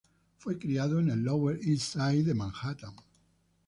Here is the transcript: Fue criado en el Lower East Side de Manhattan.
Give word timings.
Fue 0.39 0.57
criado 0.57 0.97
en 0.97 1.11
el 1.11 1.19
Lower 1.21 1.59
East 1.61 1.93
Side 1.93 2.23
de 2.23 2.33
Manhattan. 2.33 2.95